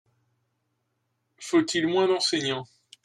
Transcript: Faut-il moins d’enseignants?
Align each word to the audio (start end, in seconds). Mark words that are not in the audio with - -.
Faut-il 1.37 1.85
moins 1.85 2.07
d’enseignants? 2.07 2.65